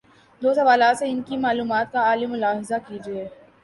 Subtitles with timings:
[0.41, 3.27] دو سوالات سے ان کی معلومات کا عالم ملاحظہ کیجیے۔